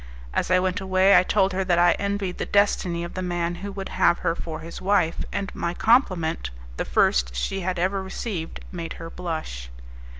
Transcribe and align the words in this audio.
As 0.33 0.49
I 0.49 0.57
went 0.57 0.81
away, 0.81 1.15
I 1.15 1.21
told 1.21 1.53
her 1.53 1.63
that 1.63 1.77
I 1.77 1.91
envied 1.99 2.39
the 2.39 2.45
destiny 2.47 3.03
of 3.03 3.13
the 3.13 3.21
man 3.21 3.53
who 3.61 3.71
would 3.73 3.89
have 3.89 4.17
her 4.25 4.33
for 4.33 4.61
his 4.61 4.81
wife, 4.81 5.19
and 5.31 5.53
my 5.53 5.75
compliment, 5.75 6.49
the 6.77 6.85
first 6.85 7.35
she 7.35 7.59
had 7.59 7.77
ever 7.77 8.01
received, 8.01 8.61
made 8.71 8.93
her 8.93 9.11
blush. 9.11 9.69